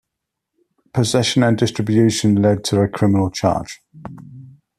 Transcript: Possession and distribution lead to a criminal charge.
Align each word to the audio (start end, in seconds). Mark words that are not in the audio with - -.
Possession 0.95 1.43
and 1.43 1.55
distribution 1.59 2.41
lead 2.41 2.63
to 2.63 2.81
a 2.81 2.87
criminal 2.87 3.29
charge. 3.29 3.81